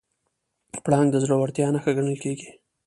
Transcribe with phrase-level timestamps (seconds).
[0.83, 2.49] پړانګ د زړورتیا نښه ګڼل کېږي.